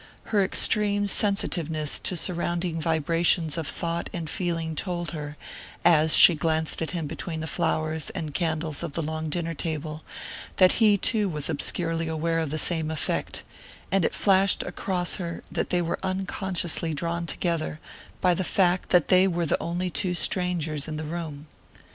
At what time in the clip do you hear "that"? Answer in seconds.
10.55-10.71, 15.51-15.69, 18.89-19.09